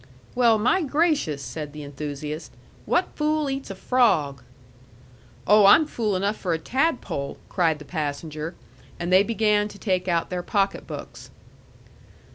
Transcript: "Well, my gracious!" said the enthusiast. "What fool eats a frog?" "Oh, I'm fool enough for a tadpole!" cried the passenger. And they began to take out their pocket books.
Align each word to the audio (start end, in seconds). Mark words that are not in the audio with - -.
"Well, 0.33 0.57
my 0.57 0.81
gracious!" 0.81 1.43
said 1.43 1.73
the 1.73 1.83
enthusiast. 1.83 2.51
"What 2.87 3.15
fool 3.15 3.51
eats 3.51 3.69
a 3.69 3.75
frog?" 3.75 4.41
"Oh, 5.45 5.67
I'm 5.67 5.85
fool 5.85 6.15
enough 6.15 6.37
for 6.37 6.53
a 6.53 6.57
tadpole!" 6.57 7.37
cried 7.49 7.77
the 7.77 7.85
passenger. 7.85 8.55
And 8.99 9.13
they 9.13 9.21
began 9.21 9.67
to 9.67 9.77
take 9.77 10.07
out 10.07 10.31
their 10.31 10.41
pocket 10.41 10.87
books. 10.87 11.29